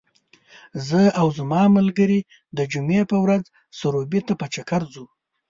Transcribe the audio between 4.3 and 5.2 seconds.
په چکر ځو.